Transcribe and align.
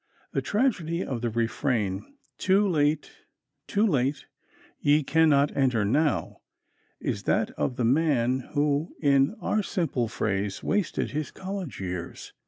The 0.31 0.41
tragedy 0.41 1.05
of 1.05 1.21
the 1.21 1.29
refrain, 1.29 2.15
"Too 2.39 2.67
late, 2.67 3.11
too 3.67 3.85
late; 3.85 4.25
ye 4.79 5.03
cannot 5.03 5.55
enter 5.55 5.85
now," 5.85 6.37
is 6.99 7.21
that 7.25 7.51
of 7.51 7.75
the 7.75 7.85
man 7.85 8.39
who, 8.55 8.95
in 8.99 9.35
our 9.41 9.61
simple 9.61 10.07
phrase, 10.07 10.63
wasted 10.63 11.11
his 11.11 11.29
college 11.29 11.79
years. 11.79 12.33